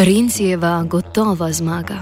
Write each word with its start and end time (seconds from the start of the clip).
Rincijeva 0.00 0.84
gotova 0.88 1.52
zmaga. 1.52 1.94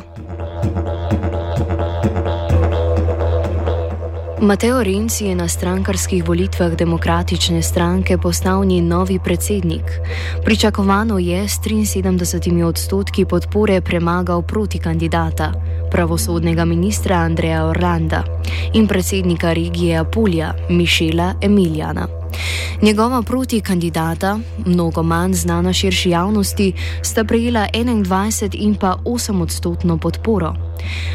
Mateo 4.41 4.83
Renci 4.83 5.25
je 5.25 5.35
na 5.35 5.49
strankarskih 5.49 6.29
volitvah 6.29 6.77
demokratične 6.77 7.63
stranke 7.63 8.19
postal 8.19 8.65
njen 8.65 8.89
novi 8.89 9.19
predsednik. 9.25 9.83
Pričakovano 10.45 11.19
je 11.19 11.49
s 11.49 11.59
73 11.61 12.63
odstotki 12.65 13.25
podpore 13.25 13.81
premagal 13.81 14.43
proti 14.43 14.79
kandidata, 14.79 15.53
pravosodnega 15.91 16.65
ministra 16.65 17.17
Andreja 17.17 17.67
Orlanda 17.67 18.25
in 18.75 18.87
predsednika 18.87 19.53
regije 19.53 19.99
Apulja 19.99 20.55
Mišela 20.71 21.35
Emiljana. 21.43 22.18
Njegova 22.83 23.23
proti 23.23 23.61
kandidata, 23.61 24.39
mnogo 24.67 25.03
manj 25.03 25.33
znana 25.33 25.73
širši 25.73 26.11
javnosti, 26.11 26.73
sta 27.03 27.25
prejela 27.25 27.67
21 27.75 28.57
in 28.59 28.75
pa 28.75 28.97
8 29.05 29.43
odstotno 29.43 29.99
podporo. 29.99 30.55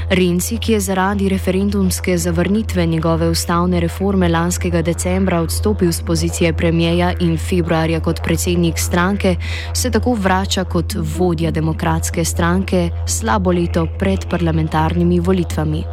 Renci, 0.10 0.58
ki 0.58 0.72
je 0.72 0.80
zaradi 0.80 1.30
referendumske 1.30 2.18
zavrnitve 2.18 2.86
njegove 2.86 3.30
ustavne 3.30 3.80
reforme 3.80 4.30
lanskega 4.30 4.82
decembra 4.82 5.42
odstopil 5.42 5.92
z 5.92 6.02
pozicije 6.02 6.54
premijeja 6.54 7.14
in 7.20 7.38
februarja 7.38 8.00
kot 8.00 8.20
predsednik 8.24 8.80
stranke, 8.80 9.36
se 9.74 9.92
tako 9.92 10.14
vrača 10.14 10.64
kot 10.64 10.96
vodja 11.18 11.52
demokratske 11.52 12.26
stranke 12.26 12.90
slabo 13.08 13.52
leto 13.52 13.88
pred 14.00 14.26
parlamentarnimi 14.30 15.20
volitvami. 15.20 15.84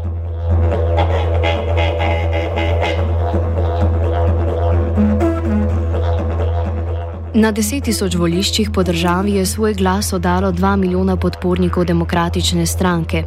Na 7.30 7.52
deset 7.54 7.84
tisoč 7.86 8.16
voliščih 8.18 8.72
po 8.74 8.82
državi 8.82 9.36
je 9.38 9.44
svoj 9.46 9.76
glas 9.78 10.08
oddalo 10.12 10.50
dva 10.52 10.72
milijona 10.76 11.14
podpornikov 11.16 11.84
demokratične 11.86 12.66
stranke. 12.66 13.22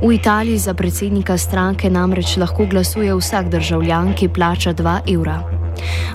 V 0.00 0.12
Italiji 0.14 0.58
za 0.58 0.74
predsednika 0.74 1.36
stranke 1.38 1.90
namreč 1.90 2.36
lahko 2.40 2.64
glasuje 2.66 3.12
vsak 3.14 3.50
državljan, 3.52 4.14
ki 4.16 4.28
plača 4.28 4.72
2 4.74 4.96
evra. 5.14 5.42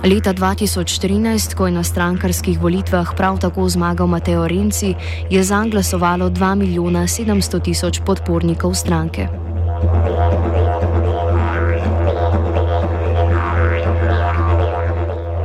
Leta 0.03 0.33
2013, 0.33 1.53
ko 1.53 1.67
je 1.67 1.77
na 1.77 1.83
strankarskih 1.83 2.57
volitvah 2.61 3.13
prav 3.17 3.38
tako 3.38 3.69
zmagal 3.69 4.07
Mateo 4.07 4.47
Renci, 4.47 4.95
je 5.29 5.44
za 5.44 5.63
njega 5.63 5.77
glasovalo 5.77 6.29
2 6.29 6.55
milijona 6.55 7.05
700 7.07 7.61
tisoč 7.61 8.01
podpornikov 8.05 8.73
stranke. 8.73 9.27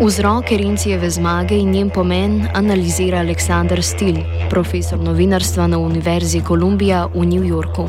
Vzroke 0.02 0.56
Rencijeve 0.56 1.10
zmage 1.10 1.54
in 1.54 1.68
njen 1.70 1.90
pomen 1.90 2.48
analizira 2.54 3.18
Aleksandr 3.18 3.82
Stil, 3.82 4.16
profesor 4.50 4.98
novinarstva 4.98 5.66
na 5.66 5.78
Univerzi 5.78 6.42
Columbia 6.42 7.06
v 7.14 7.26
New 7.26 7.44
Yorku. 7.44 7.86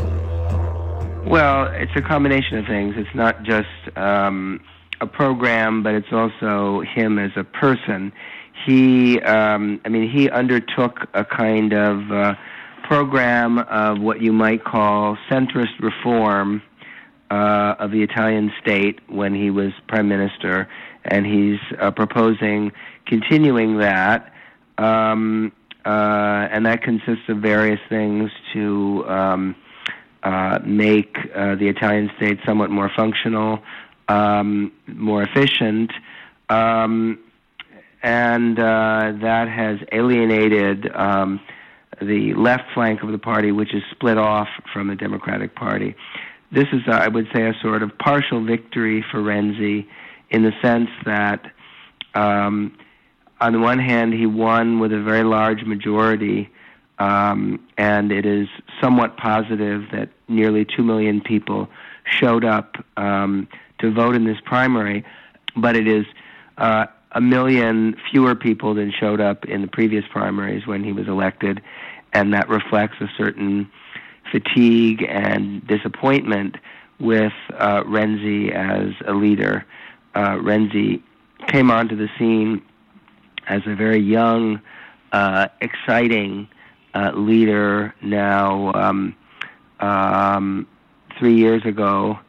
Well, 1.25 1.73
it's 1.81 1.95
a 1.95 2.01
combination 2.01 2.59
of 2.59 2.65
things. 2.67 2.93
It's 2.97 3.15
not 3.15 3.35
just 3.43 3.97
um, 3.97 4.59
a 5.01 5.07
program, 5.07 5.81
but 5.81 5.95
it's 5.95 6.13
also 6.13 6.81
him 6.95 7.17
as 7.17 7.31
a 7.35 7.43
person. 7.43 8.11
He, 8.65 9.19
um, 9.21 9.81
I 9.83 9.89
mean, 9.89 10.07
he 10.07 10.29
undertook 10.29 11.07
a 11.15 11.25
kind 11.25 11.73
of 11.73 12.11
uh, 12.11 12.35
program 12.83 13.57
of 13.69 14.01
what 14.01 14.21
you 14.21 14.31
might 14.31 14.63
call 14.63 15.17
centrist 15.31 15.81
reform 15.81 16.61
uh, 17.31 17.73
of 17.79 17.89
the 17.89 18.03
Italian 18.03 18.51
state 18.61 18.99
when 19.09 19.33
he 19.33 19.49
was 19.49 19.71
prime 19.87 20.07
minister 20.07 20.67
and 21.05 21.25
he's 21.25 21.59
uh, 21.79 21.91
proposing 21.91 22.71
continuing 23.05 23.77
that. 23.79 24.33
Um, 24.77 25.51
uh, 25.85 26.47
and 26.51 26.65
that 26.65 26.81
consists 26.81 27.27
of 27.27 27.37
various 27.37 27.79
things 27.89 28.31
to 28.53 29.05
um, 29.07 29.55
uh, 30.23 30.59
make 30.65 31.17
uh, 31.35 31.55
the 31.55 31.67
Italian 31.67 32.09
state 32.15 32.39
somewhat 32.45 32.69
more 32.69 32.89
functional, 32.95 33.59
um, 34.07 34.71
more 34.87 35.23
efficient, 35.23 35.91
um, 36.49 37.19
and 38.01 38.57
uh, 38.59 39.11
that 39.21 39.49
has 39.49 39.79
alienated 39.91 40.89
um, 40.95 41.41
the 42.01 42.33
left 42.35 42.63
flank 42.73 43.03
of 43.03 43.11
the 43.11 43.17
party, 43.17 43.51
which 43.51 43.73
is 43.73 43.83
split 43.91 44.17
off 44.17 44.47
from 44.71 44.87
the 44.87 44.95
Democratic 44.95 45.55
Party. 45.55 45.95
This 46.51 46.67
is, 46.71 46.81
I 46.87 47.07
would 47.07 47.27
say, 47.33 47.43
a 47.43 47.53
sort 47.61 47.83
of 47.83 47.97
partial 47.97 48.43
victory 48.45 49.03
for 49.11 49.19
Renzi 49.19 49.87
in 50.33 50.41
the 50.41 50.51
sense 50.61 50.89
that, 51.05 51.45
um, 52.15 52.75
on 53.39 53.53
the 53.53 53.59
one 53.59 53.79
hand, 53.79 54.13
he 54.13 54.25
won 54.25 54.79
with 54.79 54.91
a 54.91 54.99
very 54.99 55.23
large 55.23 55.63
majority, 55.63 56.49
um, 56.97 57.65
and 57.77 58.11
it 58.11 58.25
is 58.25 58.47
somewhat 58.81 59.15
positive 59.15 59.83
that 59.91 60.09
nearly 60.27 60.65
2 60.65 60.83
million 60.83 61.21
people 61.21 61.69
showed 62.05 62.43
up 62.43 62.75
um, 62.97 63.47
to 63.79 63.91
vote 63.91 64.15
in 64.15 64.25
this 64.25 64.37
primary, 64.43 65.05
but 65.55 65.75
it 65.75 65.87
is 65.87 66.05
uh, 66.57 66.87
a 67.11 67.21
million 67.21 67.95
fewer 68.09 68.33
people 68.33 68.73
than 68.73 68.91
showed 68.91 69.21
up 69.21 69.45
in 69.45 69.61
the 69.61 69.67
previous 69.67 70.03
primaries 70.11 70.65
when 70.65 70.83
he 70.83 70.91
was 70.91 71.07
elected, 71.07 71.61
and 72.11 72.33
that 72.33 72.49
reflects 72.49 72.97
a 73.01 73.07
certain 73.17 73.69
fatigue 74.31 75.05
and 75.07 75.65
disappointment 75.67 76.55
with 76.99 77.33
uh, 77.57 77.83
Renzi 77.83 78.51
as 78.51 78.93
a 79.05 79.13
leader 79.13 79.65
uh, 80.15 80.37
Renzi 80.37 81.01
came 81.47 81.71
onto 81.71 81.95
the 81.95 82.07
scene 82.17 82.61
as 83.47 83.61
a 83.65 83.75
very 83.75 83.99
young, 83.99 84.61
uh, 85.11 85.47
exciting 85.61 86.47
uh, 86.93 87.11
leader 87.15 87.93
now 88.01 88.71
um, 88.73 89.15
um, 89.79 90.67
three 91.19 91.35
years 91.35 91.63
ago. 91.65 92.19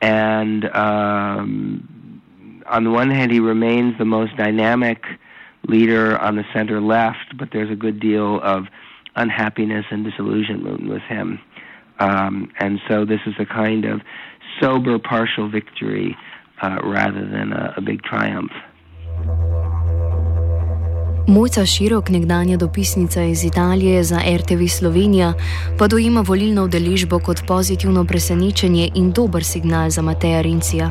And 0.00 0.64
um, 0.74 2.22
on 2.66 2.84
the 2.84 2.90
one 2.90 3.10
hand, 3.10 3.32
he 3.32 3.40
remains 3.40 3.96
the 3.98 4.04
most 4.04 4.36
dynamic 4.36 5.04
leader 5.68 6.18
on 6.18 6.36
the 6.36 6.44
center 6.52 6.80
left, 6.80 7.36
but 7.36 7.50
there's 7.52 7.70
a 7.70 7.76
good 7.76 8.00
deal 8.00 8.40
of 8.42 8.66
unhappiness 9.16 9.86
and 9.90 10.04
disillusionment 10.04 10.88
with 10.88 11.02
him. 11.02 11.40
Um, 11.98 12.52
and 12.58 12.80
so 12.88 13.04
this 13.04 13.20
is 13.26 13.34
a 13.38 13.46
kind 13.46 13.84
of 13.84 14.02
sober 14.60 14.98
partial 14.98 15.48
victory 15.48 16.16
uh, 16.62 16.78
rather 16.82 17.24
than 17.34 17.52
a, 17.52 17.74
a 17.76 17.80
big 17.80 18.00
triumph. 18.02 18.52
Mojca 21.28 21.66
Širok, 21.66 22.08
nekdanja 22.08 22.56
dopisnica 22.56 23.22
iz 23.22 23.44
Italije 23.44 24.04
za 24.04 24.18
RTV 24.38 24.66
Slovenija, 24.78 25.32
pa 25.78 25.88
dojima 25.88 26.20
volilno 26.20 26.64
udeležbo 26.64 27.18
kot 27.18 27.36
pozitivno 27.48 28.04
presenečenje 28.04 28.90
in 28.94 29.12
dober 29.12 29.44
signal 29.44 29.90
za 29.90 30.02
Mateja 30.02 30.40
Rencija. 30.42 30.90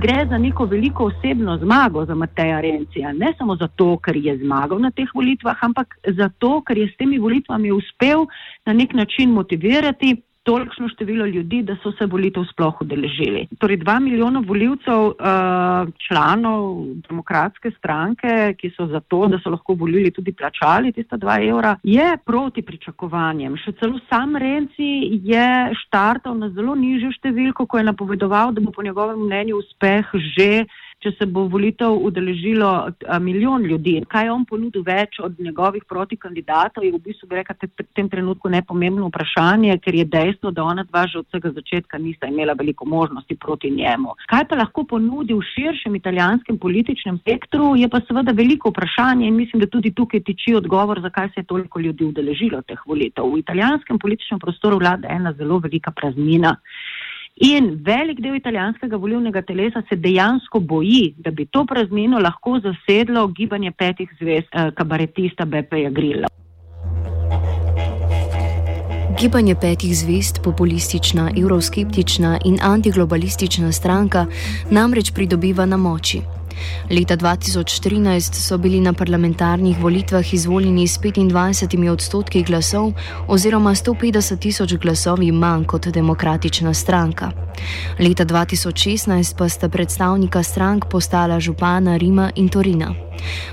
Gre 0.00 0.26
za 0.30 0.38
neko 0.38 0.64
veliko 0.64 1.04
osebno 1.04 1.58
zmago 1.58 2.04
za 2.04 2.14
Mateja 2.14 2.60
Rencija. 2.60 3.12
Ne 3.12 3.34
samo 3.38 3.56
zato, 3.56 3.98
ker 3.98 4.16
je 4.16 4.38
zmagal 4.38 4.78
na 4.78 4.90
teh 4.90 5.08
volitvah, 5.14 5.56
ampak 5.60 5.98
zato, 6.06 6.62
ker 6.66 6.78
je 6.78 6.88
s 6.88 6.96
temi 6.96 7.18
volitvami 7.18 7.72
uspel 7.72 8.26
na 8.66 8.72
nek 8.72 8.94
način 8.94 9.30
motivirati 9.30 10.22
tolikšno 10.42 10.88
število 10.88 11.26
ljudi, 11.26 11.62
da 11.62 11.76
so 11.82 11.92
se 11.98 12.06
volitev 12.06 12.44
sploh 12.50 12.80
udeležili. 12.82 13.46
Torej, 13.58 13.76
dva 13.84 13.98
milijona 14.00 14.42
voljivcev, 14.46 15.00
uh, 15.06 15.92
članov 16.06 16.84
demokratske 17.08 17.70
stranke, 17.78 18.54
ki 18.58 18.72
so 18.76 18.86
za 18.86 19.00
to, 19.00 19.26
da 19.30 19.38
so 19.42 19.50
lahko 19.50 19.74
volili 19.78 20.10
tudi 20.10 20.32
plačali 20.32 20.92
tista 20.92 21.16
dva 21.16 21.38
evra, 21.42 21.76
je 21.82 22.16
proti 22.26 22.62
pričakovanjem. 22.62 23.56
Še 23.64 23.76
celo 23.80 24.00
sam 24.10 24.36
Renci 24.36 24.90
je 25.24 25.48
štartal 25.84 26.38
na 26.38 26.50
zelo 26.50 26.74
nižjo 26.74 27.12
številko, 27.18 27.66
ko 27.66 27.78
je 27.78 27.90
napovedoval, 27.90 28.52
da 28.52 28.60
bo 28.60 28.74
po 28.74 28.82
njegovem 28.82 29.22
mnenju 29.26 29.62
uspeh 29.62 30.10
že 30.36 30.64
če 31.02 31.12
se 31.18 31.26
bo 31.26 31.44
volitev 31.50 31.96
udeležilo 32.06 32.70
milijon 33.20 33.66
ljudi. 33.66 33.96
Kaj 34.08 34.26
je 34.26 34.32
on 34.32 34.44
ponudil 34.46 34.84
več 34.86 35.18
od 35.20 35.38
njegovih 35.40 35.84
protikandidatov, 35.88 36.84
je 36.84 36.92
v 36.94 37.00
bistvu, 37.02 37.28
bi 37.28 37.40
rekel, 37.40 37.56
v 37.66 37.86
tem 37.96 38.08
trenutku 38.12 38.50
nepomembno 38.52 39.08
vprašanje, 39.10 39.78
ker 39.82 39.98
je 39.98 40.06
dejstvo, 40.12 40.52
da 40.54 40.64
ona 40.64 40.84
dva 40.88 41.06
že 41.10 41.18
od 41.18 41.26
vsega 41.28 41.52
začetka 41.56 41.98
nista 41.98 42.30
imela 42.30 42.54
veliko 42.58 42.86
možnosti 42.86 43.36
proti 43.36 43.70
njemu. 43.70 44.14
Kaj 44.30 44.46
pa 44.48 44.60
lahko 44.60 44.84
ponudi 44.88 45.34
v 45.34 45.42
širšem 45.54 45.96
italijanskem 45.98 46.58
političnem 46.58 47.18
spektru, 47.18 47.74
je 47.76 47.88
pa 47.88 48.00
seveda 48.06 48.32
veliko 48.32 48.70
vprašanje 48.70 49.26
in 49.26 49.36
mislim, 49.36 49.60
da 49.60 49.66
tudi 49.66 49.92
tukaj 49.94 50.22
tiči 50.22 50.54
odgovor, 50.54 51.00
zakaj 51.02 51.32
se 51.34 51.42
je 51.42 51.50
toliko 51.50 51.80
ljudi 51.80 52.04
udeležilo 52.04 52.62
teh 52.62 52.80
volitev. 52.86 53.26
V 53.32 53.42
italijanskem 53.42 53.98
političnem 53.98 54.40
prostoru 54.40 54.78
vlada 54.78 55.08
ena 55.10 55.32
zelo 55.32 55.58
velika 55.58 55.90
praznina. 55.90 56.56
In 57.40 57.80
velik 57.84 58.20
del 58.20 58.36
italijanskega 58.36 58.96
volivnega 58.96 59.42
telesa 59.42 59.82
se 59.88 59.96
dejansko 59.96 60.60
boji, 60.60 61.14
da 61.16 61.30
bi 61.30 61.46
to 61.46 61.64
praznino 61.64 62.18
lahko 62.20 62.58
zasedlo 62.60 63.26
gibanje 63.28 63.72
petih 63.72 64.08
zvez 64.20 64.44
eh, 64.52 64.70
kabaretista 64.76 65.44
Bepeja 65.44 65.90
Grilla. 65.90 66.28
Gibanje 69.20 69.54
petih 69.54 69.96
zvest, 69.96 70.42
populistična, 70.44 71.30
evroskeptična 71.38 72.38
in 72.44 72.58
antiglobalistična 72.62 73.72
stranka 73.72 74.26
namreč 74.70 75.12
pridobiva 75.14 75.66
na 75.66 75.76
moči. 75.76 76.20
Leta 76.90 77.16
2013 77.16 78.34
so 78.34 78.58
bili 78.58 78.80
na 78.80 78.92
parlamentarnih 78.92 79.78
volitvah 79.78 80.34
izvoljeni 80.34 80.88
s 80.88 80.98
25 80.98 81.90
odstotki 81.90 82.42
glasov 82.42 82.92
oziroma 83.28 83.70
150 83.70 84.38
tisoč 84.38 84.74
glasovi 84.74 85.32
manj 85.32 85.64
kot 85.64 85.86
demokratična 85.86 86.74
stranka. 86.74 87.30
Leta 87.98 88.24
2016 88.24 89.36
pa 89.38 89.48
sta 89.48 89.68
predstavnika 89.68 90.42
strank 90.42 90.84
postala 90.90 91.40
župana 91.40 91.96
Rima 91.96 92.30
in 92.34 92.48
Torina. 92.48 92.94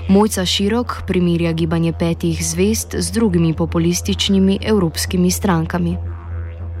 Mojca 0.08 0.44
Širok 0.44 1.02
primirja 1.06 1.52
gibanje 1.52 1.92
petih 1.92 2.46
zvest 2.46 2.94
z 2.98 3.12
drugimi 3.12 3.54
populističnimi 3.54 4.58
evropskimi 4.62 5.30
strankami. 5.30 6.19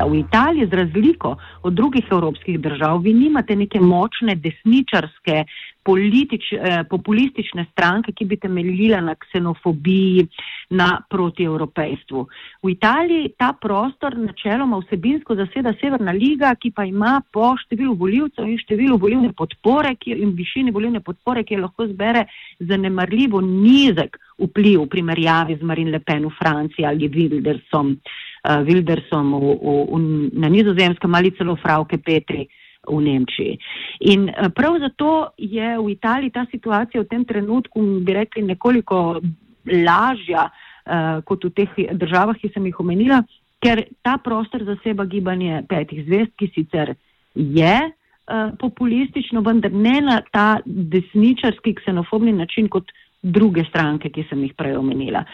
V 0.08 0.14
Italiji, 0.18 0.66
z 0.66 0.72
razliko 0.72 1.36
od 1.62 1.72
drugih 1.72 2.04
evropskih 2.10 2.60
držav, 2.60 3.02
vi 3.02 3.12
nimate 3.12 3.56
neke 3.56 3.80
močne 3.80 4.34
desničarske 4.34 5.44
politič, 5.82 6.52
eh, 6.52 6.84
populistične 6.90 7.66
stranke, 7.72 8.12
ki 8.12 8.24
bi 8.24 8.36
temeljila 8.36 9.00
na 9.00 9.14
ksenofobiji, 9.14 10.26
na 10.70 11.00
protievropejstvu. 11.10 12.26
V 12.62 12.70
Italiji 12.70 13.32
ta 13.38 13.52
prostor 13.60 14.16
načeloma 14.16 14.78
vsebinsko 14.78 15.34
zaseda 15.34 15.74
Severna 15.80 16.12
liga, 16.12 16.54
ki 16.54 16.70
pa 16.70 16.84
ima 16.84 17.22
po 17.32 17.56
številu 17.56 17.96
voljivcev 17.96 18.46
in 18.46 18.58
številu 18.58 18.98
volivne 18.98 19.32
podpore 19.32 19.96
ki, 19.96 20.14
in 20.22 20.34
višini 20.36 20.70
volivne 20.70 21.00
podpore, 21.00 21.44
ki 21.44 21.54
jo 21.54 21.60
lahko 21.66 21.86
zbere 21.86 22.26
zanemarljivo 22.60 23.40
nizek 23.40 24.18
vpliv 24.38 24.84
v 24.84 24.88
primerjavi 24.88 25.56
z 25.56 25.62
Marine 25.62 25.90
Le 25.90 26.00
Pen 26.00 26.28
v 26.28 26.34
Franciji 26.38 26.86
ali 26.86 27.08
Wildersom, 27.08 27.96
uh, 28.44 28.62
Wildersom 28.66 29.34
v, 29.36 29.54
v, 29.60 29.76
v, 29.90 30.00
na 30.40 30.48
nizozemskem 30.48 31.14
ali 31.14 31.30
celo 31.36 31.56
Frauke 31.56 31.98
Petri 31.98 32.48
v 32.88 33.00
Nemčiji. 33.00 33.58
In 34.00 34.28
eh, 34.28 34.48
prav 34.48 34.78
zato 34.80 35.36
je 35.36 35.78
v 35.78 35.90
Italiji 35.90 36.32
ta 36.32 36.46
situacija 36.50 37.02
v 37.02 37.08
tem 37.08 37.24
trenutku, 37.24 38.00
bi 38.00 38.12
rekli, 38.16 38.42
nekoliko 38.42 39.20
lažja 39.68 40.48
uh, 40.48 41.20
kot 41.28 41.44
v 41.44 41.50
teh 41.52 41.92
državah, 41.92 42.38
ki 42.40 42.48
sem 42.54 42.64
jih 42.64 42.80
omenila, 42.80 43.20
ker 43.60 43.84
ta 44.00 44.16
prostor 44.16 44.64
zaseba 44.64 45.04
gibanje 45.04 45.60
petih 45.68 46.00
zvest, 46.08 46.32
ki 46.40 46.48
sicer 46.56 46.94
je 47.36 47.76
uh, 47.84 48.56
populistično, 48.58 49.44
vendar 49.44 49.72
ne 49.72 50.00
na 50.00 50.16
ta 50.32 50.64
desničarski, 50.64 51.76
ksenofobni 51.82 52.32
način 52.32 52.72
kot 52.72 52.88
druge 53.20 53.66
stranke, 53.68 54.08
ki 54.08 54.24
sem 54.30 54.40
jih 54.48 54.56
prej 54.56 54.78
omenila. 54.80 55.26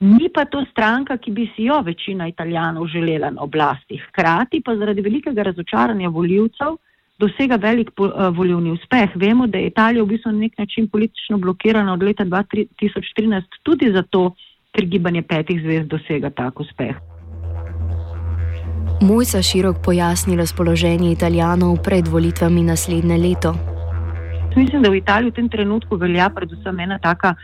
Ni 0.00 0.28
pa 0.28 0.44
to 0.44 0.60
stranka, 0.70 1.16
ki 1.16 1.30
bi 1.32 1.46
si 1.56 1.64
jo 1.64 1.80
večina 1.80 2.28
italijanov 2.28 2.86
želela 2.86 3.30
na 3.30 3.42
oblasti. 3.42 3.96
Hkrati 4.08 4.60
pa 4.64 4.76
zaradi 4.76 5.00
velikega 5.00 5.42
razočaranja 5.42 6.08
voljivcev 6.08 6.76
dosega 7.18 7.56
velik 7.56 7.90
uh, 7.96 8.36
volivni 8.36 8.70
uspeh. 8.70 9.10
Vemo, 9.14 9.46
da 9.46 9.58
je 9.58 9.66
Italija 9.66 10.02
v 10.02 10.06
bistvu 10.06 10.32
na 10.32 10.38
nek 10.38 10.58
način 10.58 10.88
politično 10.88 11.38
blokirana 11.38 11.92
od 11.92 12.02
leta 12.02 12.24
2013 12.24 13.42
tudi 13.62 13.92
zato, 13.92 14.34
ker 14.72 14.84
gibanje 14.84 15.22
petih 15.22 15.62
zvezd 15.62 15.88
dosega 15.88 16.30
tak 16.30 16.60
uspeh. 16.60 16.96
Mojca 19.00 19.42
širok 19.42 19.76
pojasni 19.84 20.36
razpoloženje 20.36 21.12
italijanov 21.12 21.76
pred 21.84 22.08
volitvami 22.08 22.62
naslednje 22.62 23.16
leto. 23.16 23.54
Mislim, 24.56 24.82
da 24.82 24.90
v 24.90 24.96
Italiji 24.96 25.30
v 25.30 25.34
tem 25.34 25.48
trenutku 25.48 25.96
velja 25.96 26.30
predvsem 26.30 26.80
ena 26.80 26.98
taka 26.98 27.34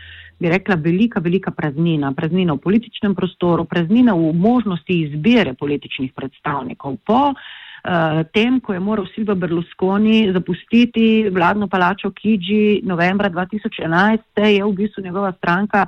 bi 0.43 0.49
rekla, 0.49 0.75
velika, 0.75 1.19
velika 1.23 1.51
praznina. 1.51 2.11
Praznina 2.11 2.53
v 2.53 2.59
političnem 2.59 3.15
prostoru, 3.15 3.63
praznina 3.65 4.15
v 4.15 4.33
možnosti 4.35 4.95
izbire 5.05 5.53
političnih 5.55 6.11
predstavnikov. 6.11 6.97
Po 7.07 7.19
uh, 7.31 8.23
tem, 8.35 8.59
ko 8.59 8.75
je 8.75 8.81
moral 8.83 9.07
Silva 9.15 9.37
Berlusconi 9.39 10.33
zapustiti 10.35 11.29
vladno 11.31 11.69
palačo 11.71 12.11
Kiji 12.11 12.81
novembra 12.83 13.29
2011, 13.29 14.25
se 14.35 14.55
je 14.55 14.65
v 14.65 14.73
bistvu 14.75 15.03
njegova 15.03 15.31
stranka 15.37 15.85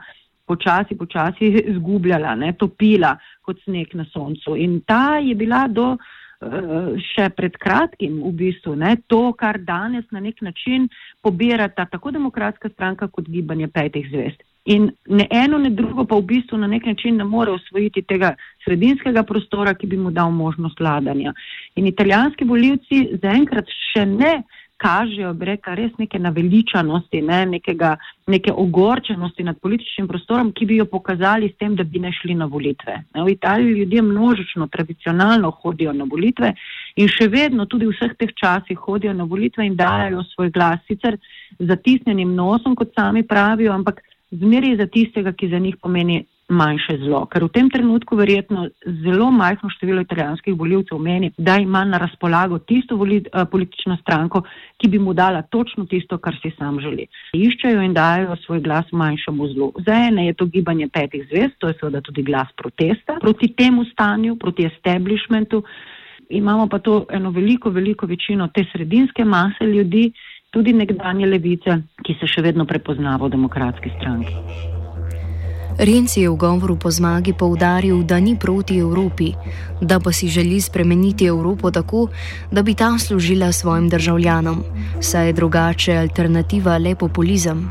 počasi, 0.48 0.96
počasi 0.96 1.52
izgubljala, 1.74 2.36
ne, 2.36 2.54
topila 2.54 3.18
kot 3.42 3.60
sneg 3.64 3.92
na 3.94 4.06
soncu. 4.14 4.56
In 4.56 4.82
ta 4.88 5.18
je 5.20 5.36
bila 5.36 5.68
do 5.68 5.98
še 6.42 7.30
pred 7.36 7.56
kratkim 7.58 8.20
v 8.24 8.32
bistvu 8.36 8.76
ne, 8.76 8.96
to, 9.08 9.32
kar 9.34 9.58
danes 9.58 10.06
na 10.12 10.20
nek 10.20 10.42
način 10.42 10.90
pobirata 11.24 11.86
tako 11.92 12.12
demokratska 12.12 12.70
stranka 12.70 13.08
kot 13.08 13.30
gibanje 13.30 13.68
petih 13.68 14.08
zvest. 14.12 14.44
In 14.66 14.90
ne 15.08 15.28
eno, 15.30 15.60
ne 15.62 15.70
drugo 15.70 16.08
pa 16.10 16.18
v 16.18 16.26
bistvu 16.26 16.58
na 16.58 16.68
nek 16.68 16.86
način 16.86 17.18
ne 17.18 17.24
more 17.24 17.52
osvojiti 17.52 18.02
tega 18.02 18.34
sredinskega 18.66 19.24
prostora, 19.24 19.76
ki 19.78 19.88
bi 19.88 19.98
mu 19.98 20.12
dal 20.12 20.32
možnost 20.32 20.80
vladanja. 20.80 21.34
In 21.76 21.86
italijanski 21.88 22.46
voljivci 22.50 23.20
zaenkrat 23.22 23.70
še 23.94 24.06
ne 24.10 24.34
kažejo, 24.78 25.34
bi 25.34 25.46
rekla, 25.46 25.74
res 25.76 25.92
neke 25.98 26.20
naveličanosti, 26.20 27.22
ne, 27.22 27.40
nekega, 27.56 27.96
neke 28.28 28.52
ogorčenosti 28.52 29.44
nad 29.44 29.60
političnim 29.64 30.08
prostorom, 30.08 30.52
ki 30.52 30.66
bi 30.66 30.80
jo 30.82 30.86
pokazali 30.92 31.50
s 31.50 31.58
tem, 31.60 31.76
da 31.76 31.84
bi 31.84 32.00
ne 32.04 32.12
šli 32.14 32.36
na 32.36 32.46
volitve. 32.52 32.98
Ne, 33.16 33.24
v 33.24 33.36
Italiji 33.36 33.80
ljudje 33.80 34.02
množično, 34.02 34.68
tradicionalno 34.68 35.52
hodijo 35.62 35.94
na 35.94 36.08
volitve 36.12 36.54
in 36.96 37.08
še 37.12 37.30
vedno 37.32 37.66
tudi 37.66 37.88
v 37.88 37.96
vseh 37.96 38.16
teh 38.20 38.36
časih 38.36 38.78
hodijo 38.78 39.14
na 39.14 39.24
volitve 39.24 39.66
in 39.66 39.76
dajo 39.80 40.24
svoj 40.34 40.52
glas, 40.52 40.84
sicer 40.88 41.18
zatisnjenim 41.60 42.36
nosom, 42.36 42.76
kot 42.76 42.94
sami 42.96 43.24
pravijo, 43.24 43.74
ampak 43.74 44.04
zmeri 44.32 44.76
za 44.78 44.88
tistega, 44.92 45.32
ki 45.32 45.50
za 45.50 45.60
njih 45.60 45.78
pomeni 45.82 46.26
manjše 46.50 46.98
zlo. 47.02 47.26
Ker 47.26 47.44
v 47.48 47.50
tem 47.50 47.70
trenutku 47.70 48.16
verjetno 48.16 48.68
zelo 49.02 49.32
majhno 49.32 49.70
število 49.70 50.04
italijanskih 50.06 50.54
voljivcev 50.58 51.00
meni, 51.02 51.32
da 51.38 51.58
ima 51.58 51.84
na 51.86 51.98
razpolago 51.98 52.60
tisto 52.60 52.96
volit, 52.96 53.28
uh, 53.34 53.48
politično 53.52 53.98
stranko, 54.02 54.44
ki 54.78 54.90
bi 54.90 55.00
mu 55.00 55.14
dala 55.14 55.42
točno 55.42 55.86
tisto, 55.86 56.18
kar 56.18 56.38
si 56.42 56.52
sam 56.58 56.80
želi. 56.80 57.08
Iščejo 57.34 57.82
in 57.82 57.94
dajo 57.94 58.36
svoj 58.46 58.62
glas 58.62 58.92
manjšemu 58.92 59.48
zlu. 59.54 59.72
Za 59.86 59.98
ene 60.10 60.28
je 60.28 60.34
to 60.34 60.46
gibanje 60.46 60.88
petih 60.88 61.26
zvest, 61.32 61.58
to 61.58 61.68
je 61.68 61.78
seveda 61.80 62.02
tudi 62.02 62.24
glas 62.24 62.48
protesta 62.58 63.18
proti 63.22 63.54
temu 63.56 63.86
stanju, 63.86 64.36
proti 64.36 64.66
establishmentu. 64.66 65.64
Imamo 66.30 66.68
pa 66.68 66.80
to 66.80 67.06
eno 67.10 67.30
veliko, 67.30 67.70
veliko 67.70 68.06
večino 68.06 68.48
te 68.48 68.66
sredinske 68.72 69.26
mase 69.26 69.66
ljudi, 69.66 70.12
tudi 70.50 70.74
nekdanje 70.74 71.26
levice, 71.26 71.82
ki 72.06 72.18
se 72.20 72.28
še 72.28 72.42
vedno 72.42 72.66
prepoznava 72.66 73.28
v 73.28 73.36
demokratski 73.36 73.92
stranki. 74.00 74.75
Renci 75.78 76.22
je 76.22 76.30
v 76.30 76.40
govoru 76.40 76.80
po 76.80 76.92
zmagi 76.92 77.34
poudaril, 77.34 78.04
da 78.04 78.20
ni 78.20 78.40
proti 78.40 78.80
Evropi, 78.80 79.34
da 79.82 80.00
pa 80.00 80.12
si 80.12 80.28
želi 80.28 80.62
spremeniti 80.62 81.26
Evropo 81.26 81.72
tako, 81.72 82.08
da 82.52 82.62
bi 82.62 82.74
ta 82.74 82.98
služila 83.00 83.52
svojim 83.52 83.90
državljanom, 83.90 84.64
saj 85.02 85.28
je 85.28 85.34
drugače 85.34 85.98
alternativa 85.98 86.78
le 86.78 86.96
populizem. 86.96 87.70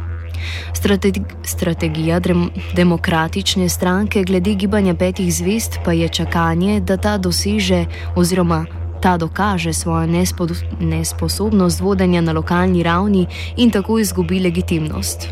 Strategi 0.75 1.23
strategija 1.43 2.21
dem 2.21 2.51
demokratične 2.77 3.69
stranke 3.69 4.25
glede 4.25 4.55
gibanja 4.55 4.95
petih 4.95 5.35
zvest 5.35 5.79
pa 5.85 5.93
je 5.93 6.09
čakanje, 6.09 6.81
da 6.81 6.97
ta 6.97 7.19
doseže 7.19 7.85
oziroma 8.17 8.67
ta 9.01 9.17
dokaže 9.17 9.73
svojo 9.73 10.07
nespo 10.07 10.47
nesposobnost 10.81 11.81
vodenja 11.81 12.21
na 12.21 12.33
lokalni 12.33 12.83
ravni 12.83 13.27
in 13.57 13.71
tako 13.71 13.99
izgubi 13.99 14.41
legitimnost. 14.41 15.29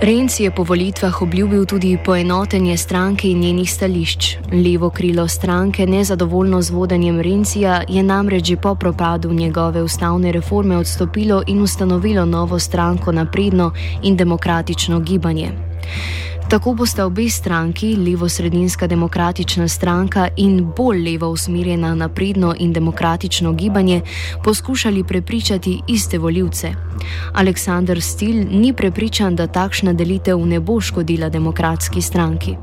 Renci 0.00 0.44
je 0.44 0.50
po 0.50 0.62
volitvah 0.62 1.22
obljubil 1.22 1.66
tudi 1.66 1.98
poenotenje 2.04 2.76
stranke 2.76 3.30
in 3.30 3.40
njenih 3.40 3.72
stališč. 3.72 4.36
Levo 4.52 4.90
krilo 4.90 5.28
stranke, 5.28 5.86
nezadovoljno 5.86 6.62
z 6.62 6.70
vodenjem 6.70 7.20
Rencija, 7.20 7.82
je 7.88 8.02
namreč 8.02 8.44
že 8.46 8.56
po 8.56 8.74
propadu 8.74 9.32
njegove 9.32 9.82
ustavne 9.82 10.32
reforme 10.32 10.76
odstopilo 10.76 11.42
in 11.46 11.62
ustanovilo 11.62 12.24
novo 12.24 12.58
stranko 12.58 13.12
napredno 13.12 13.72
in 14.02 14.16
demokratično 14.16 15.00
gibanje. 15.00 15.50
Tako 16.50 16.74
bosta 16.74 17.04
obe 17.06 17.28
stranki, 17.28 17.96
levo-sredinska 17.96 18.86
demokratična 18.86 19.68
stranka 19.68 20.28
in 20.36 20.72
bolj 20.76 20.98
levo 21.10 21.28
usmerjena 21.28 21.94
napredno 21.94 22.54
in 22.58 22.72
demokratično 22.72 23.52
gibanje, 23.52 24.00
poskušali 24.44 25.04
prepričati 25.04 25.80
iste 25.88 26.18
voljivce. 26.18 26.68
Aleksandr 27.34 28.00
Stil 28.00 28.46
ni 28.50 28.72
prepričan, 28.72 29.36
da 29.36 29.46
takšna 29.46 29.92
delitev 29.92 30.38
ne 30.38 30.60
bo 30.60 30.80
škodila 30.80 31.28
demokratski 31.28 32.00
stranki. 32.00 32.56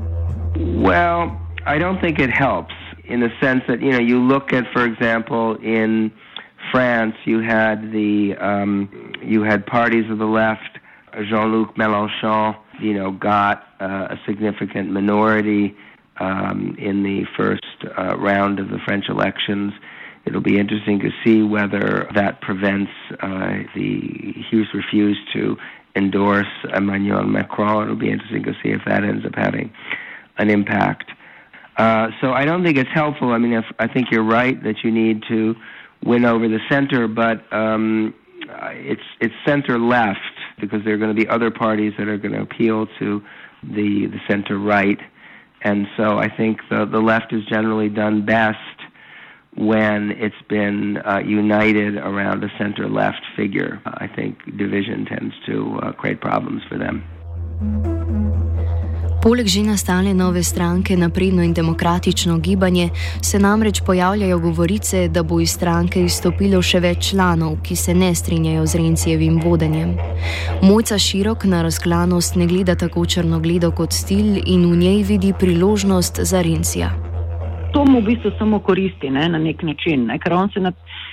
Well, 0.58 1.30
I 1.66 1.78
don't 1.78 2.00
think 2.00 2.18
it 2.18 2.30
helps 2.38 2.74
in 3.08 3.20
the 3.20 3.30
sense 3.40 3.62
that, 3.66 3.80
you 3.80 3.92
know, 3.92 4.02
you 4.10 4.18
look 4.32 4.52
at, 4.52 4.64
for 4.72 4.84
example, 4.90 5.56
in 5.62 6.10
France, 6.72 7.14
you 7.24 7.38
had 7.40 7.78
the, 7.92 8.34
um, 8.50 8.88
you 9.22 9.44
had 9.44 9.60
parties 9.66 10.10
of 10.10 10.18
the 10.18 10.32
left, 10.42 10.85
Jean-Luc 11.24 11.76
Mélenchon, 11.76 12.56
you 12.80 12.94
know, 12.94 13.10
got 13.10 13.66
uh, 13.80 14.08
a 14.10 14.20
significant 14.26 14.90
minority 14.90 15.76
um, 16.18 16.76
in 16.78 17.02
the 17.02 17.24
first 17.36 17.62
uh, 17.98 18.16
round 18.16 18.58
of 18.58 18.68
the 18.68 18.78
French 18.84 19.08
elections. 19.08 19.72
It'll 20.24 20.40
be 20.40 20.58
interesting 20.58 20.98
to 21.00 21.10
see 21.24 21.42
whether 21.42 22.08
that 22.14 22.40
prevents 22.40 22.90
uh, 23.20 23.62
the. 23.74 24.34
He's 24.50 24.66
refused 24.74 25.20
to 25.34 25.56
endorse 25.94 26.46
Emmanuel 26.74 27.24
Macron. 27.24 27.84
It'll 27.84 27.96
be 27.96 28.10
interesting 28.10 28.42
to 28.44 28.52
see 28.62 28.70
if 28.70 28.82
that 28.86 29.04
ends 29.04 29.24
up 29.24 29.34
having 29.34 29.72
an 30.36 30.50
impact. 30.50 31.10
Uh, 31.76 32.08
so 32.20 32.32
I 32.32 32.44
don't 32.44 32.64
think 32.64 32.76
it's 32.76 32.90
helpful. 32.92 33.32
I 33.32 33.38
mean, 33.38 33.52
if, 33.52 33.64
I 33.78 33.86
think 33.86 34.10
you're 34.10 34.24
right 34.24 34.62
that 34.64 34.82
you 34.82 34.90
need 34.90 35.22
to 35.28 35.54
win 36.04 36.24
over 36.24 36.48
the 36.48 36.60
center, 36.68 37.06
but 37.06 37.50
um, 37.52 38.14
it's 38.40 39.02
it's 39.20 39.34
center 39.46 39.78
left 39.78 40.18
because 40.60 40.84
there 40.84 40.94
are 40.94 40.98
going 40.98 41.14
to 41.14 41.20
be 41.20 41.28
other 41.28 41.50
parties 41.50 41.92
that 41.98 42.08
are 42.08 42.18
going 42.18 42.34
to 42.34 42.42
appeal 42.42 42.86
to 42.98 43.22
the 43.62 44.06
the 44.06 44.20
center 44.28 44.58
right, 44.58 44.98
and 45.62 45.86
so 45.96 46.18
I 46.18 46.28
think 46.28 46.60
the 46.70 46.84
the 46.86 47.00
left 47.00 47.32
is 47.32 47.44
generally 47.46 47.88
done 47.88 48.24
best 48.24 48.58
when 49.56 50.10
it's 50.12 50.42
been 50.48 50.98
uh, 50.98 51.18
united 51.18 51.96
around 51.96 52.44
a 52.44 52.48
center 52.58 52.88
left 52.88 53.22
figure. 53.34 53.80
I 53.84 54.06
think 54.06 54.44
division 54.56 55.06
tends 55.06 55.34
to 55.46 55.78
uh, 55.82 55.92
create 55.92 56.20
problems 56.20 56.62
for 56.68 56.76
them. 56.76 58.45
Poleg 59.26 59.48
že 59.50 59.66
nastale 59.66 60.14
nove 60.14 60.42
stranke 60.42 60.96
Napredno 60.96 61.42
in 61.42 61.52
demokratično 61.52 62.38
gibanje 62.38 62.90
se 63.22 63.38
namreč 63.38 63.80
pojavljajo 63.86 64.38
govorice, 64.38 65.08
da 65.08 65.22
bo 65.22 65.40
iz 65.40 65.50
stranke 65.50 65.98
izstopilo 66.04 66.60
še 66.62 66.78
več 66.80 67.08
članov, 67.10 67.56
ki 67.66 67.76
se 67.76 67.94
ne 67.94 68.12
strinjajo 68.14 68.66
z 68.66 68.78
Rencijevim 68.78 69.40
vodenjem. 69.42 69.96
Mojca 70.62 70.98
širok 70.98 71.44
na 71.44 71.62
razklanost 71.66 72.36
ne 72.36 72.46
gleda 72.46 72.76
tako 72.78 73.02
črnogledo 73.06 73.72
kot 73.74 73.92
stil 73.92 74.38
in 74.46 74.70
v 74.70 74.76
njej 74.76 75.02
vidi 75.10 75.32
priložnost 75.34 76.22
za 76.22 76.42
Rencija. 76.46 76.94
To 77.74 77.82
mu 77.84 78.00
v 78.00 78.14
bistvu 78.14 78.30
samo 78.38 78.62
koristi 78.62 79.10
ne, 79.10 79.26
na 79.28 79.42
nek 79.42 79.66
način, 79.66 80.06
ne, 80.06 80.20
ker 80.22 80.38
on 80.38 80.54
se, 80.54 80.62
na, 80.62 80.70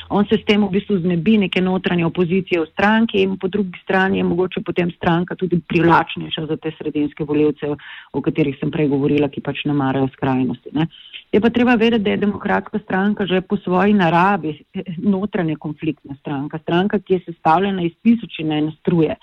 on 0.09 0.25
se 0.25 0.37
s 0.37 0.45
tem 0.45 0.61
v 0.63 0.69
bistvu 0.71 0.97
znebi 0.99 1.37
neke 1.37 1.61
notranje 1.61 2.05
opozicije 2.05 2.61
v 2.61 2.69
stranki 2.71 3.21
in 3.21 3.37
po 3.37 3.47
drugi 3.47 3.79
strani 3.83 4.17
je 4.17 4.23
mogoče 4.23 4.61
potem 4.65 4.91
stranka 4.91 5.35
tudi 5.35 5.59
privlačnejša 5.67 6.45
za 6.45 6.57
te 6.57 6.71
sredinske 6.77 7.23
voljivce, 7.23 7.75
o 8.13 8.21
katerih 8.21 8.57
sem 8.59 8.71
prej 8.71 8.87
govorila, 8.87 9.29
ki 9.29 9.41
pač 9.41 9.65
ne 9.65 9.73
marajo 9.73 10.07
skrajnosti. 10.13 10.69
Ne. 10.73 10.87
Je 11.31 11.41
pa 11.41 11.49
treba 11.49 11.75
vedeti, 11.75 12.03
da 12.03 12.09
je 12.09 12.23
demokratska 12.25 12.79
stranka 12.79 13.25
že 13.25 13.41
po 13.41 13.57
svoji 13.57 13.93
naravi 13.93 14.59
notranje 14.97 15.55
konfliktna 15.55 16.15
stranka, 16.19 16.59
stranka, 16.59 16.99
ki 16.99 17.13
je 17.13 17.25
sestavljena 17.25 17.83
iz 17.83 17.93
tisočine 18.03 18.61
nastruje. 18.61 19.15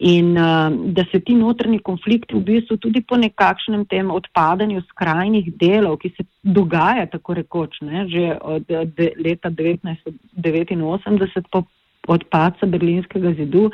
In 0.00 0.32
uh, 0.32 0.92
da 0.92 1.04
se 1.10 1.20
ti 1.20 1.34
notranji 1.36 1.78
konflikti 1.84 2.34
v 2.34 2.40
bistvu 2.40 2.78
tudi 2.80 3.02
po 3.04 3.20
nekakšnem 3.20 3.84
tem 3.84 4.08
odpadanju 4.10 4.80
skrajnih 4.88 5.52
delov, 5.60 5.98
ki 6.00 6.08
se 6.16 6.24
dogaja 6.40 7.04
tako 7.12 7.36
rekoč, 7.36 7.76
ne, 7.84 8.08
že 8.08 8.32
od 8.40 8.64
de, 8.96 9.12
leta 9.20 9.52
1989 9.52 11.52
po 11.52 11.68
odpadca 12.08 12.66
berlinskega 12.66 13.34
zidu, 13.36 13.68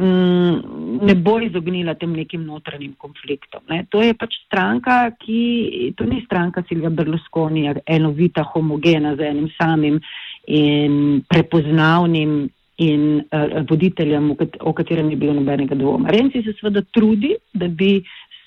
um, 0.00 0.64
ne 1.02 1.14
bo 1.14 1.36
izognila 1.44 1.94
tem 1.94 2.16
nekim 2.16 2.46
notranjim 2.48 2.94
konfliktom. 2.96 3.60
Ne. 3.68 3.84
To 3.92 4.00
je 4.00 4.16
pač 4.16 4.40
stranka, 4.46 5.12
ki, 5.20 5.92
to 5.96 6.08
ni 6.08 6.22
stranka 6.24 6.64
Silvija 6.68 6.88
Berlusconi, 6.88 7.68
enovita, 7.84 8.48
homogena 8.54 9.12
z 9.16 9.28
enim 9.28 9.50
samim 9.58 10.00
in 10.48 11.20
prepoznavnim 11.28 12.48
in 12.80 13.20
uh, 13.20 13.60
voditeljem, 13.68 14.32
o 14.60 14.72
katerem 14.72 15.10
ni 15.12 15.16
bilo 15.20 15.34
nobenega 15.36 15.76
dvoma. 15.76 16.08
Renci 16.10 16.42
se 16.42 16.54
seveda 16.56 16.82
trudi, 16.96 17.34
da 17.52 17.68
bi 17.68 17.98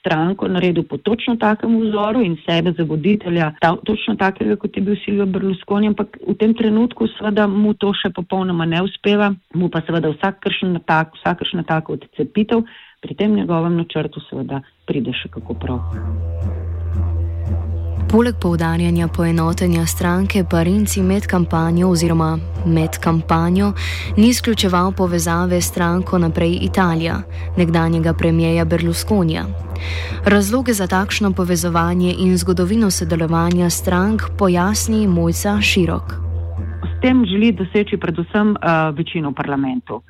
stranko 0.03 0.47
naredil 0.47 0.83
po 0.83 0.97
točno 0.97 1.35
takem 1.35 1.77
vzoru 1.79 2.21
in 2.21 2.35
sebe 2.45 2.73
za 2.77 2.83
voditelja, 2.83 3.53
ta, 3.61 3.75
točno 3.85 4.15
takega, 4.15 4.55
kot 4.55 4.77
je 4.77 4.83
bil 4.83 4.95
Silvio 5.05 5.25
Berlusconi, 5.25 5.87
ampak 5.87 6.17
v 6.27 6.35
tem 6.39 6.53
trenutku 6.53 7.07
seveda 7.15 7.47
mu 7.47 7.73
to 7.73 7.93
še 7.95 8.11
popolnoma 8.15 8.65
ne 8.65 8.83
uspeva, 8.83 9.31
mu 9.55 9.69
pa 9.69 9.85
seveda 9.87 10.11
vsakršen 10.17 10.75
natak, 10.75 11.15
vsakršen 11.21 11.63
natak 11.63 11.89
odcepitev, 11.95 12.67
pri 13.03 13.15
tem 13.15 13.35
njegovem 13.35 13.79
načrtu 13.79 14.19
seveda 14.29 14.63
pride 14.87 15.15
še 15.15 15.31
kako 15.31 15.59
prav. 15.59 16.72
Poleg 18.13 18.35
poudarjanja 18.37 19.07
poenotenja 19.09 19.87
stranke, 19.89 20.43
pa 20.45 20.59
Renci 20.63 21.01
med 21.01 21.25
kampanjo 21.25 21.87
oziroma 21.89 22.37
med 22.65 22.99
kampanjo 23.01 23.71
ni 24.17 24.27
izključeval 24.29 24.91
povezave 24.91 25.61
s 25.61 25.71
stranko 25.71 26.17
Naprej 26.17 26.59
Italija, 26.61 27.15
nekdanjega 27.57 28.13
premijeja 28.13 28.65
Berlusconija. 28.65 29.43
Razloge 30.25 30.73
za 30.73 30.87
takšno 30.87 31.31
povezovanje 31.33 32.13
in 32.19 32.37
zgodovino 32.37 32.91
sodelovanja 32.91 33.69
strank 33.69 34.21
pojasni 34.37 35.07
Mojca 35.07 35.61
Širok. 35.61 36.13
S 36.85 37.01
tem 37.01 37.25
želi 37.25 37.51
doseči 37.51 37.97
predvsem 37.97 38.49
uh, 38.49 38.95
večino 38.97 39.29
v 39.29 39.33
parlamentu. 39.33 40.01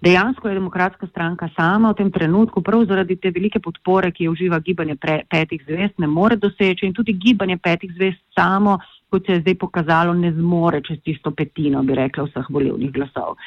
Dejansko 0.00 0.48
je 0.48 0.54
demokratska 0.54 1.06
stranka 1.06 1.48
sama 1.56 1.90
v 1.90 1.98
tem 1.98 2.10
trenutku, 2.10 2.62
prav 2.62 2.84
zaradi 2.86 3.16
te 3.16 3.32
velike 3.34 3.58
podpore, 3.58 4.12
ki 4.14 4.28
jo 4.28 4.32
uživa 4.32 4.60
gibanje 4.62 4.94
pre, 4.94 5.24
petih 5.30 5.64
zvest, 5.66 5.98
ne 5.98 6.06
more 6.06 6.36
doseči 6.36 6.86
in 6.86 6.94
tudi 6.94 7.16
gibanje 7.18 7.58
petih 7.58 7.90
zvest 7.96 8.22
samo, 8.34 8.78
kot 9.10 9.26
se 9.26 9.32
je 9.32 9.40
zdaj 9.40 9.54
pokazalo, 9.54 10.12
ne 10.14 10.30
zmore 10.32 10.82
čez 10.84 11.00
tisto 11.04 11.30
petino, 11.30 11.82
bi 11.82 11.96
rekla, 11.96 12.26
vseh 12.28 12.50
volivnih 12.52 12.92
glasov. 12.92 13.38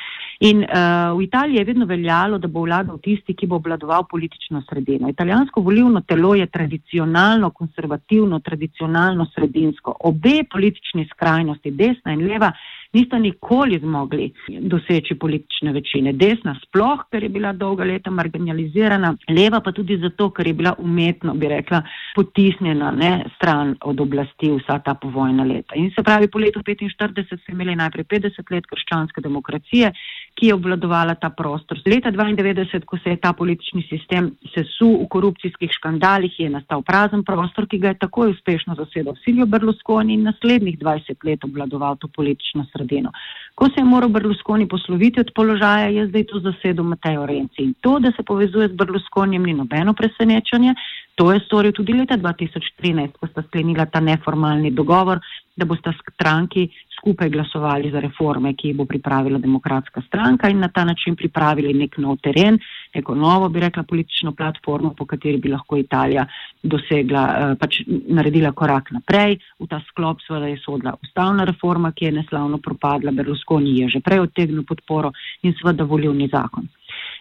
In 0.41 0.63
uh, 0.65 1.13
v 1.17 1.23
Italiji 1.23 1.61
je 1.61 1.65
vedno 1.69 1.85
veljalo, 1.85 2.39
da 2.41 2.49
bo 2.49 2.65
vladal 2.65 2.97
tisti, 2.99 3.35
ki 3.37 3.47
bo 3.47 3.59
obladoval 3.61 4.07
politično 4.09 4.63
sredino. 4.69 5.09
Italijansko 5.09 5.61
volivno 5.61 6.01
telo 6.01 6.33
je 6.35 6.47
tradicionalno, 6.47 7.51
konservativno, 7.51 8.39
tradicionalno 8.39 9.29
sredinsko. 9.35 9.95
Obe 10.09 10.41
politični 10.51 11.07
skrajnosti, 11.13 11.71
desna 11.71 12.17
in 12.17 12.25
leva, 12.25 12.51
nista 12.93 13.19
nikoli 13.19 13.79
zmogli 13.79 14.31
doseči 14.47 15.15
politične 15.15 15.71
večine. 15.71 16.13
Desna 16.13 16.55
sploh, 16.65 17.05
ker 17.11 17.23
je 17.23 17.29
bila 17.29 17.53
dolga 17.53 17.83
leta 17.83 18.11
marginalizirana, 18.11 19.13
leva 19.29 19.61
pa 19.61 19.71
tudi 19.71 19.97
zato, 19.97 20.29
ker 20.29 20.47
je 20.47 20.53
bila 20.53 20.73
umetno, 20.79 21.33
bi 21.33 21.47
rekla, 21.47 21.81
potisnjena 22.15 22.91
ne, 22.91 23.11
stran 23.35 23.75
od 23.81 23.99
oblasti 23.99 24.51
vsa 24.51 24.79
ta 24.79 24.93
povojna 24.93 25.43
leta. 25.43 25.75
In 25.75 25.91
se 25.95 26.03
pravi, 26.03 26.27
po 26.27 26.39
letu 26.39 26.59
45 26.59 27.37
so 27.45 27.51
imeli 27.51 27.75
najprej 27.75 28.05
50 28.05 28.51
let 28.51 28.67
krščanske 28.67 29.21
demokracije, 29.21 29.93
ki 30.35 30.47
je 30.47 30.53
obvladovala 30.53 31.15
ta 31.15 31.29
prostor. 31.29 31.79
Z 31.79 31.87
leta 31.91 32.11
92, 32.11 32.85
ko 32.85 32.97
se 32.97 33.09
je 33.09 33.17
ta 33.17 33.33
politični 33.33 33.83
sistem 33.89 34.31
sesul 34.53 35.03
v 35.03 35.07
korupcijskih 35.11 35.71
škandalih, 35.71 36.39
je 36.39 36.49
nastal 36.49 36.81
prazen 36.81 37.23
prostor, 37.23 37.67
ki 37.67 37.77
ga 37.77 37.91
je 37.91 38.01
takoj 38.05 38.31
uspešno 38.31 38.75
zasedal 38.79 39.15
Silvio 39.23 39.45
Berlusconi 39.45 40.13
in 40.13 40.23
naslednjih 40.23 40.79
20 40.79 41.27
let 41.27 41.43
obvladoval 41.43 41.97
to 42.01 42.07
politično 42.07 42.65
sredino. 42.71 43.11
Ko 43.55 43.69
se 43.69 43.83
je 43.83 43.85
moral 43.85 44.09
Berlusconi 44.09 44.67
posloviti 44.67 45.19
od 45.19 45.31
položaja, 45.35 45.91
je 45.91 46.07
zdaj 46.07 46.23
to 46.31 46.39
zasedel 46.39 46.85
Mateo 46.85 47.25
Renci. 47.25 47.61
In 47.61 47.73
to, 47.81 47.99
da 47.99 48.11
se 48.15 48.23
povezuje 48.23 48.67
z 48.67 48.73
Berlusconijem, 48.73 49.43
ni 49.43 49.53
nobeno 49.53 49.93
presenečenje. 49.93 50.73
To 51.21 51.29
je 51.29 51.39
storil 51.45 51.69
tudi 51.69 51.93
leta 51.93 52.17
2013, 52.17 53.13
ko 53.21 53.27
sta 53.29 53.43
sklenila 53.45 53.85
ta 53.85 53.99
neformalni 54.01 54.71
dogovor, 54.73 55.19
da 55.53 55.67
bosta 55.69 55.93
stranki 55.93 56.63
skupaj 56.97 57.29
glasovali 57.29 57.91
za 57.93 58.01
reforme, 58.01 58.55
ki 58.57 58.71
jih 58.71 58.77
bo 58.79 58.87
pripravila 58.89 59.37
demokratska 59.37 60.01
stranka 60.07 60.49
in 60.49 60.59
na 60.65 60.71
ta 60.73 60.81
način 60.85 61.15
pripravili 61.15 61.75
nek 61.77 61.99
nov 62.01 62.17
teren, 62.25 62.57
neko 62.95 63.15
novo, 63.15 63.49
bi 63.49 63.61
rekla, 63.61 63.83
politično 63.83 64.33
platformo, 64.33 64.95
po 64.97 65.05
kateri 65.05 65.37
bi 65.37 65.53
lahko 65.53 65.77
Italija 65.77 66.25
dosegla, 66.63 67.23
eh, 67.29 67.55
pač 67.61 67.83
naredila 67.87 68.51
korak 68.51 68.89
naprej. 68.91 69.37
V 69.59 69.69
ta 69.69 69.81
sklop 69.91 70.25
seveda 70.25 70.49
je 70.49 70.57
sodla 70.65 70.97
ustavna 71.03 71.45
reforma, 71.45 71.91
ki 71.91 72.05
je 72.05 72.17
neslavno 72.17 72.57
propadla, 72.57 73.11
Berlusconi 73.11 73.77
je 73.77 73.89
že 73.89 74.01
prej 74.01 74.25
odtegnil 74.25 74.65
podporo 74.65 75.13
in 75.43 75.53
seveda 75.53 75.83
volilni 75.83 76.29
zakon. 76.33 76.65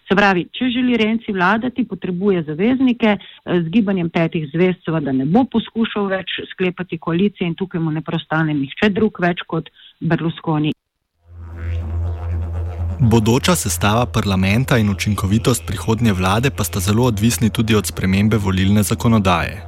Se 0.09 0.15
pravi, 0.17 0.47
če 0.51 0.67
želi 0.73 0.97
Renci 0.97 1.31
vladati, 1.31 1.85
potrebuje 1.87 2.43
zaveznike, 2.43 3.15
z 3.45 3.69
gibanjem 3.71 4.09
petih 4.09 4.49
zvest 4.53 4.83
seveda 4.85 5.13
ne 5.15 5.25
bo 5.25 5.45
poskušal 5.47 6.09
več 6.11 6.41
sklepati 6.51 6.97
koalicije 6.97 7.47
in 7.47 7.55
tukaj 7.55 7.81
mu 7.81 7.91
ne 7.91 8.01
prostane 8.01 8.53
nihče 8.53 8.89
drug 8.91 9.21
več 9.23 9.45
kot 9.47 9.71
Berlusconi. 9.99 10.73
Bodoča 13.01 13.55
sestava 13.55 14.05
parlamenta 14.05 14.77
in 14.77 14.89
učinkovitost 14.89 15.63
prihodnje 15.65 16.13
vlade 16.13 16.51
pa 16.51 16.63
sta 16.63 16.79
zelo 16.79 17.07
odvisni 17.09 17.49
tudi 17.49 17.75
od 17.75 17.87
spremembe 17.87 18.37
volilne 18.37 18.83
zakonodaje. 18.83 19.63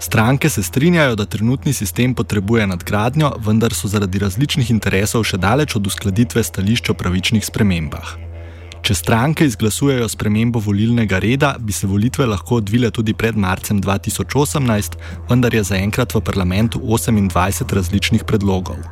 Stranke 0.00 0.48
se 0.48 0.62
strinjajo, 0.62 1.14
da 1.14 1.24
trenutni 1.24 1.72
sistem 1.72 2.14
potrebuje 2.14 2.66
nadgradnjo, 2.66 3.30
vendar 3.46 3.74
so 3.74 3.88
zaradi 3.88 4.18
različnih 4.18 4.70
interesov 4.74 5.22
še 5.22 5.38
daleč 5.38 5.76
od 5.78 5.86
uskladitve 5.86 6.42
stališč 6.42 6.90
o 6.90 6.98
pravičnih 6.98 7.46
spremembah. 7.46 8.31
Če 8.82 8.96
stranke 8.98 9.46
izglasujejo 9.46 10.08
spremembo 10.10 10.58
volilnega 10.58 11.20
reda, 11.22 11.52
bi 11.58 11.70
se 11.70 11.86
volitve 11.86 12.26
lahko 12.26 12.56
odvile 12.58 12.88
tudi 12.90 13.12
pred 13.14 13.36
marcem 13.38 13.78
2018, 13.78 14.96
vendar 15.28 15.54
je 15.54 15.62
zaenkrat 15.68 16.14
v 16.16 16.22
parlamentu 16.26 16.80
28 16.82 17.76
različnih 17.78 18.24
predlogov. 18.26 18.82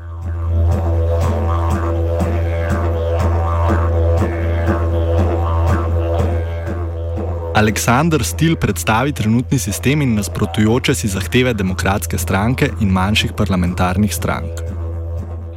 Aleksandr 7.59 8.23
Stil 8.25 8.54
predstavi 8.56 9.11
trenutni 9.12 9.59
sistem 9.59 10.06
in 10.06 10.14
nasprotujoče 10.14 10.94
si 10.94 11.11
zahteve 11.11 11.50
demokratske 11.52 12.18
stranke 12.18 12.70
in 12.80 12.94
manjših 12.94 13.35
parlamentarnih 13.37 14.14
strank. 14.14 14.62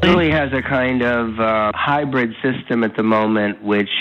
Really 0.04 0.32
has 0.32 0.52
a 0.52 0.62
kind 0.62 1.02
of 1.02 1.40
uh, 1.40 1.72
hybrid 1.78 2.34
system 2.42 2.84
at 2.84 2.98
the 2.98 3.04
moment, 3.04 3.62
which 3.64 3.94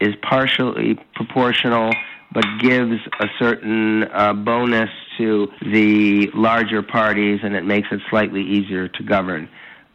is 0.00 0.14
partially 0.22 0.98
proportional 1.14 1.92
but 2.32 2.44
gives 2.60 3.00
a 3.20 3.26
certain 3.38 4.04
uh, 4.12 4.32
bonus 4.32 4.90
to 5.16 5.46
the 5.62 6.28
larger 6.34 6.82
parties, 6.82 7.38
and 7.44 7.54
it 7.54 7.64
makes 7.64 7.86
it 7.92 8.00
slightly 8.10 8.42
easier 8.42 8.88
to 8.88 9.02
govern. 9.04 9.48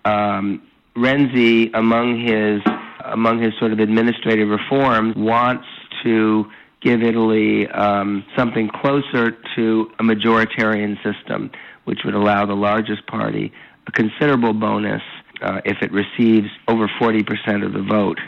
Um, 0.05 0.61
Renzi, 0.95 1.69
among 1.73 2.17
his 2.25 2.61
among 3.03 3.41
his 3.41 3.53
sort 3.59 3.73
of 3.73 3.79
administrative 3.79 4.47
reforms, 4.49 5.15
wants 5.17 5.65
to 6.03 6.45
give 6.81 7.01
Italy 7.01 7.67
um, 7.67 8.23
something 8.37 8.69
closer 8.69 9.31
to 9.55 9.91
a 9.99 10.03
majoritarian 10.03 10.95
system, 11.03 11.51
which 11.83 11.99
would 12.05 12.13
allow 12.13 12.45
the 12.45 12.55
largest 12.55 13.05
party 13.07 13.51
a 13.87 13.91
considerable 13.91 14.53
bonus 14.53 15.01
uh, 15.41 15.61
if 15.65 15.77
it 15.81 15.91
receives 15.91 16.47
over 16.67 16.87
40% 17.01 17.65
of 17.65 17.73
the 17.73 17.81
vote. 17.81 18.19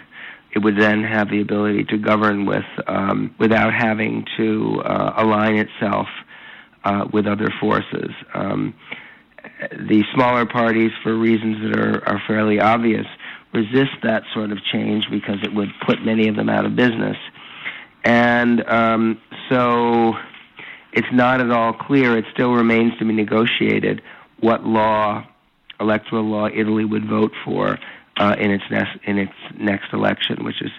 It 0.54 0.60
would 0.60 0.78
then 0.78 1.04
have 1.04 1.30
the 1.30 1.42
ability 1.42 1.86
to 1.86 1.98
govern 1.98 2.46
with 2.46 2.66
um, 2.88 3.34
without 3.40 3.74
having 3.74 4.26
to 4.38 4.82
uh, 4.84 5.14
align 5.18 5.56
itself 5.56 6.08
uh, 6.84 7.06
with 7.12 7.26
other 7.26 7.50
forces. 7.60 8.12
Um, 8.34 8.74
the 9.72 10.04
smaller 10.14 10.46
parties, 10.46 10.92
for 11.04 11.16
reasons 11.16 11.62
that 11.62 11.80
are, 11.80 12.08
are 12.08 12.22
fairly 12.28 12.60
obvious, 12.60 13.06
resist 13.54 13.92
that 14.04 14.24
sort 14.34 14.52
of 14.52 14.64
change 14.64 15.10
because 15.10 15.38
it 15.44 15.54
would 15.54 15.70
put 15.86 16.04
many 16.04 16.28
of 16.28 16.36
them 16.36 16.50
out 16.50 16.66
of 16.66 16.76
business. 16.76 17.18
And 18.04 18.68
um, 18.68 19.22
so 19.50 20.16
it's 20.94 21.08
not 21.12 21.42
at 21.42 21.52
all 21.52 21.74
clear, 21.74 22.18
it 22.18 22.26
still 22.34 22.54
remains 22.54 22.98
to 23.00 23.06
be 23.06 23.14
negotiated 23.14 24.02
what 24.40 24.66
law, 24.66 25.26
electoral 25.80 26.24
law, 26.24 26.48
Italy 26.48 26.84
would 26.84 27.08
vote 27.08 27.32
for 27.46 27.78
uh, 28.22 28.44
in, 28.44 28.52
its 28.52 28.68
next, 28.70 28.96
in 29.10 29.18
its 29.26 29.40
next 29.58 29.90
election, 29.94 30.36
which 30.48 30.62
is 30.62 30.74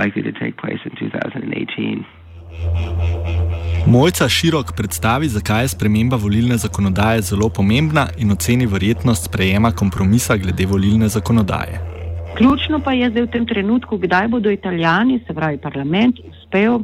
likely 0.00 0.22
to 0.22 0.32
take 0.32 0.54
place 0.62 0.80
in 0.88 0.92
2018. 0.96 2.04
Mojca 3.86 4.28
Širok 4.28 4.76
predstavi, 4.76 5.28
zakaj 5.28 5.64
je 5.64 5.68
sprememba 5.68 6.16
volilne 6.16 6.56
zakonodaje 6.56 7.22
zelo 7.22 7.48
pomembna 7.48 8.06
in 8.18 8.30
oceni 8.30 8.66
verjetnost 8.66 9.24
sprejema 9.24 9.72
kompromisa 9.72 10.36
glede 10.36 10.66
volilne 10.66 11.08
zakonodaje. 11.08 11.80
Ključno 12.36 12.80
pa 12.84 12.92
je 12.92 13.10
zdaj 13.10 13.22
v 13.22 13.30
tem 13.32 13.46
trenutku, 13.46 13.98
kdaj 13.98 14.28
bodo 14.28 14.50
italijani, 14.50 15.20
se 15.26 15.34
pravi 15.34 15.58
parlament, 15.58 16.20
uspel 16.30 16.80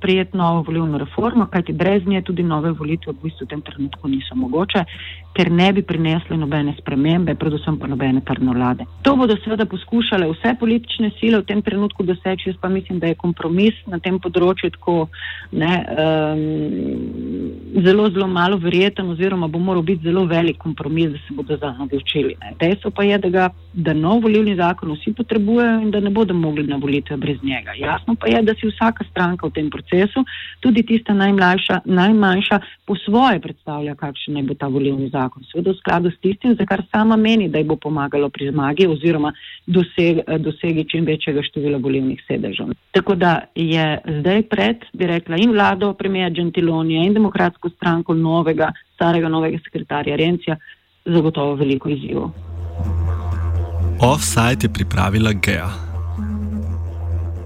sprejeti 0.00 0.36
novo 0.36 0.64
volilno 0.66 0.98
reformo, 0.98 1.46
kajti 1.52 1.72
brez 1.76 2.06
nje 2.08 2.22
tudi 2.24 2.42
nove 2.42 2.72
volitve 2.72 3.12
v 3.12 3.22
bistvu 3.22 3.46
v 3.46 3.52
tem 3.52 3.62
trenutku 3.62 4.08
niso 4.08 4.34
mogoče, 4.34 4.84
ker 5.36 5.50
ne 5.52 5.68
bi 5.72 5.82
prinesli 5.86 6.36
nobene 6.36 6.74
spremembe, 6.78 7.34
predvsem 7.38 7.76
pa 7.78 7.86
nobene 7.86 8.20
trdne 8.26 8.54
vlade. 8.56 8.86
To 9.06 9.14
bodo 9.16 9.36
seveda 9.44 9.66
poskušale 9.68 10.26
vse 10.32 10.56
politične 10.60 11.12
sile 11.20 11.42
v 11.42 11.46
tem 11.46 11.62
trenutku 11.62 12.02
doseči, 12.02 12.50
jaz 12.50 12.56
pa 12.60 12.68
mislim, 12.68 12.98
da 12.98 13.12
je 13.12 13.20
kompromis 13.20 13.76
na 13.86 14.00
tem 14.02 14.18
področju 14.18 14.72
tako 14.74 14.96
ne, 15.52 15.72
um, 16.04 17.84
zelo, 17.84 18.08
zelo 18.10 18.26
malo 18.26 18.58
verjeten 18.58 19.12
oziroma 19.12 19.48
bo 19.48 19.62
moral 19.62 19.82
biti 19.86 20.08
zelo 20.08 20.24
velik 20.26 20.58
kompromis, 20.58 21.12
da 21.14 21.22
se 21.28 21.36
bodo 21.36 21.56
za 21.56 21.70
njega 21.70 21.84
odločili. 21.84 22.36
Dejstvo 22.58 22.90
pa 22.90 23.04
je, 23.04 23.18
da, 23.18 23.28
ga, 23.28 23.50
da 23.72 23.92
nov 23.92 24.22
volilni 24.22 24.56
zakon 24.56 24.92
vsi 24.92 25.12
potrebujejo 25.12 25.80
in 25.80 25.90
da 25.90 26.00
ne 26.00 26.10
bodo 26.10 26.34
mogli 26.34 26.66
na 26.66 26.76
volitve 26.76 27.16
brez 27.16 27.38
njega. 27.42 27.72
Jasno 27.78 28.14
pa 28.14 28.26
je, 28.28 28.42
da 28.42 28.54
si 28.54 28.66
vsaka 28.66 29.04
stranka 29.10 29.46
v 29.46 29.50
tem 29.50 29.70
procesu, 29.70 29.89
tudi 30.60 30.82
tista 30.86 31.14
najmlajša, 31.14 31.80
najmanjša, 31.84 32.60
po 32.86 32.96
svoje 32.96 33.40
predstavlja, 33.40 33.94
kakšen 33.94 34.34
naj 34.34 34.46
bo 34.48 34.54
ta 34.54 34.68
volilni 34.68 35.08
zakon 35.10 35.44
seveda 35.50 35.70
v 35.70 35.78
skladu 35.80 36.10
s 36.10 36.18
tistim, 36.22 36.56
za 36.58 36.66
kar 36.66 36.82
sama 36.92 37.16
meni, 37.16 37.48
da 37.48 37.58
ji 37.58 37.68
bo 37.68 37.76
pomagalo 37.76 38.28
pri 38.28 38.50
zmagi 38.50 38.86
oziroma 38.86 39.32
doseg, 39.66 40.22
dosegi 40.38 40.86
čim 40.90 41.04
večjega 41.04 41.42
števila 41.42 41.78
volivnih 41.78 42.22
sedežev. 42.28 42.74
Tako 42.96 43.14
da 43.14 43.40
je 43.54 43.98
zdaj 44.20 44.42
pred, 44.42 44.84
bi 44.92 45.06
rekla, 45.06 45.36
in 45.36 45.54
vlado 45.54 45.94
premija 45.94 46.30
Gentilonija 46.30 47.04
in 47.04 47.14
demokratsko 47.14 47.70
stranko 47.76 48.14
novega, 48.14 48.72
starega 48.94 49.28
novega 49.28 49.58
sekretarja 49.64 50.16
Rencija 50.16 50.56
zagotovo 51.04 51.54
veliko 51.54 51.88
izzivov. 51.88 52.30
Offside 54.00 54.66
je 54.66 54.72
pripravila 54.72 55.32
Gea. 55.32 55.89